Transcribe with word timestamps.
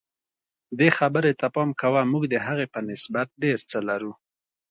دې 0.79 0.89
خبرې 0.97 1.31
ته 1.39 1.47
پام 1.55 1.69
کوه 1.81 2.01
موږ 2.11 2.23
د 2.29 2.35
هغې 2.47 2.65
په 2.73 2.79
نسبت 2.89 3.27
ډېر 3.43 3.59
څه 3.71 3.79
لرو. 3.89 4.13